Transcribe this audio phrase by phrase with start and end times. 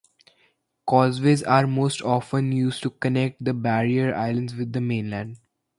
[0.87, 5.37] Causeways are most often used to connect the barrier islands with the mainland.